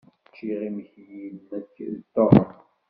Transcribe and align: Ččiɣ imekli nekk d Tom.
Ččiɣ 0.29 0.59
imekli 0.67 1.19
nekk 1.35 1.75
d 1.95 1.97
Tom. 2.15 2.35